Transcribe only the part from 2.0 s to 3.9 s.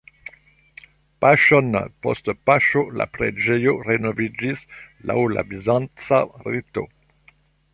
post paŝo la preĝejo